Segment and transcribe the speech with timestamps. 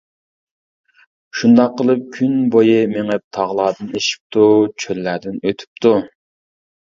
[1.41, 4.45] شۇنداق قىلىپ، كۈن بويى مېڭىپ تاغلاردىن ئېشىپتۇ،
[4.85, 5.93] چۆللەردىن ئۆتۈپتۇ.